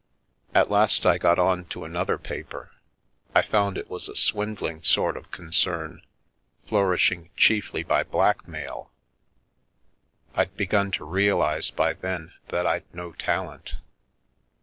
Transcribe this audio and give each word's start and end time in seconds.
At 0.55 0.71
last 0.71 1.05
I 1.05 1.19
got 1.19 1.37
on 1.37 1.65
to 1.65 1.85
another 1.85 2.17
paper. 2.17 2.71
I 3.35 3.43
found 3.43 3.77
it 3.77 3.87
was 3.87 4.09
a 4.09 4.15
swindling 4.15 4.81
sort 4.81 5.15
of 5.15 5.29
concern, 5.29 6.01
flourishing 6.65 7.29
chiefly 7.37 7.83
by 7.83 8.01
blackmail. 8.01 8.89
Td 10.33 10.55
begun 10.57 10.89
to 10.93 11.05
realise 11.05 11.69
by 11.69 11.93
then 11.93 12.33
that 12.47 12.65
Fd 12.65 12.85
no 12.93 13.11
talent. 13.11 13.75